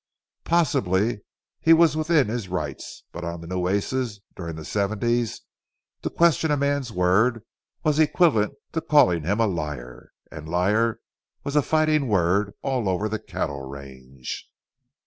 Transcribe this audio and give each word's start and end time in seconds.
Possibly 0.45 1.21
he 1.59 1.73
was 1.73 1.95
within 1.95 2.27
his 2.27 2.47
rights, 2.47 3.03
but 3.11 3.23
on 3.23 3.39
the 3.39 3.45
Nueces 3.45 4.19
during 4.35 4.55
the 4.55 4.65
seventies, 4.65 5.41
to 6.01 6.09
question 6.09 6.49
a 6.49 6.57
man's 6.57 6.91
word 6.91 7.43
was 7.83 7.99
equivalent 7.99 8.55
to 8.71 8.81
calling 8.81 9.25
him 9.25 9.39
a 9.39 9.45
liar; 9.45 10.11
and 10.31 10.49
liar 10.49 11.01
was 11.43 11.55
a 11.55 11.61
fighting 11.61 12.07
word 12.07 12.51
all 12.63 12.89
over 12.89 13.07
the 13.07 13.19
cattle 13.19 13.61
range. 13.61 14.49